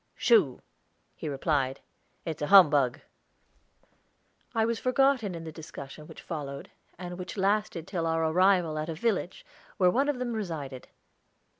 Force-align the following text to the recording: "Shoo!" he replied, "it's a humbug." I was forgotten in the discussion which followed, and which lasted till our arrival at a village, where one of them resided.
"Shoo!" 0.15 0.63
he 1.13 1.29
replied, 1.29 1.79
"it's 2.25 2.41
a 2.41 2.47
humbug." 2.47 3.01
I 4.55 4.65
was 4.65 4.79
forgotten 4.79 5.35
in 5.35 5.43
the 5.43 5.51
discussion 5.51 6.07
which 6.07 6.23
followed, 6.23 6.71
and 6.97 7.19
which 7.19 7.37
lasted 7.37 7.87
till 7.87 8.07
our 8.07 8.25
arrival 8.25 8.79
at 8.79 8.89
a 8.89 8.95
village, 8.95 9.45
where 9.77 9.91
one 9.91 10.09
of 10.09 10.17
them 10.17 10.33
resided. 10.33 10.87